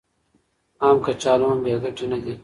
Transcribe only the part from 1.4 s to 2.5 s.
هم بې ګټې نه دي.